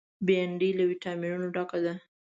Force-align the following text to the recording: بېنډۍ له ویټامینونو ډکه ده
بېنډۍ 0.25 0.71
له 0.77 0.83
ویټامینونو 0.89 1.47
ډکه 1.55 1.79
ده 1.85 1.93